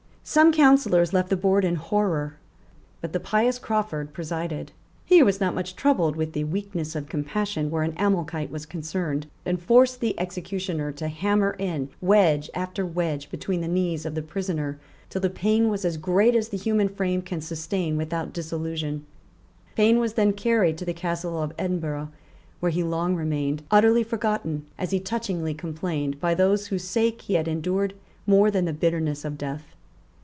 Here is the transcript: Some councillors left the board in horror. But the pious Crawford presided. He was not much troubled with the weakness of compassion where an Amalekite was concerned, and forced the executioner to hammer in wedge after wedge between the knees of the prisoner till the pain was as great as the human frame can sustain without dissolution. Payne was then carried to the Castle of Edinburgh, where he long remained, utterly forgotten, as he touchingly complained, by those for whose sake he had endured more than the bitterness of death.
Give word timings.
Some 0.23 0.53
councillors 0.53 1.11
left 1.13 1.29
the 1.29 1.35
board 1.35 1.65
in 1.65 1.75
horror. 1.75 2.35
But 3.01 3.11
the 3.11 3.19
pious 3.19 3.57
Crawford 3.59 4.13
presided. 4.13 4.71
He 5.03 5.23
was 5.23 5.41
not 5.41 5.55
much 5.55 5.75
troubled 5.75 6.15
with 6.15 6.31
the 6.33 6.43
weakness 6.45 6.95
of 6.95 7.09
compassion 7.09 7.69
where 7.71 7.81
an 7.81 7.95
Amalekite 7.97 8.51
was 8.51 8.67
concerned, 8.67 9.25
and 9.47 9.59
forced 9.61 9.99
the 9.99 10.17
executioner 10.19 10.91
to 10.93 11.07
hammer 11.07 11.55
in 11.57 11.89
wedge 12.01 12.51
after 12.53 12.85
wedge 12.85 13.31
between 13.31 13.59
the 13.61 13.67
knees 13.67 14.05
of 14.05 14.13
the 14.13 14.21
prisoner 14.21 14.79
till 15.09 15.19
the 15.21 15.29
pain 15.29 15.69
was 15.69 15.83
as 15.83 15.97
great 15.97 16.35
as 16.35 16.49
the 16.49 16.55
human 16.57 16.87
frame 16.87 17.23
can 17.23 17.41
sustain 17.41 17.97
without 17.97 18.31
dissolution. 18.31 19.03
Payne 19.75 19.97
was 19.97 20.13
then 20.13 20.33
carried 20.33 20.77
to 20.77 20.85
the 20.85 20.93
Castle 20.93 21.41
of 21.41 21.51
Edinburgh, 21.57 22.09
where 22.59 22.71
he 22.71 22.83
long 22.83 23.15
remained, 23.15 23.63
utterly 23.71 24.03
forgotten, 24.03 24.67
as 24.77 24.91
he 24.91 24.99
touchingly 24.99 25.55
complained, 25.55 26.21
by 26.21 26.35
those 26.35 26.67
for 26.67 26.75
whose 26.75 26.83
sake 26.83 27.23
he 27.23 27.33
had 27.33 27.47
endured 27.47 27.95
more 28.27 28.51
than 28.51 28.65
the 28.65 28.71
bitterness 28.71 29.25
of 29.25 29.35
death. 29.37 29.63